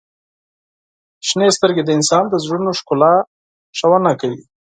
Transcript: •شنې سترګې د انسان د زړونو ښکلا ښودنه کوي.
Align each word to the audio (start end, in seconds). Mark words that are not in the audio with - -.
•شنې 1.27 1.49
سترګې 1.57 1.83
د 1.85 1.89
انسان 1.97 2.23
د 2.29 2.35
زړونو 2.45 2.71
ښکلا 2.79 3.13
ښودنه 3.77 4.11
کوي. 4.21 4.41